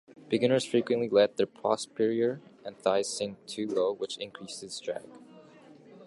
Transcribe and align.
Beginners 0.29 0.65
frequently 0.65 1.07
let 1.09 1.37
their 1.37 1.45
posterior 1.45 2.41
and 2.65 2.75
thighs 2.75 3.07
sink 3.07 3.37
too 3.45 3.67
low, 3.67 3.93
which 3.93 4.17
increases 4.17 4.79
drag. 4.79 5.05